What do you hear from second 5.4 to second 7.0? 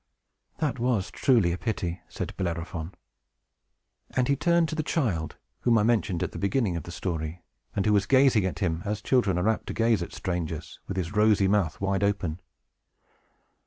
whom I mentioned at the beginning of the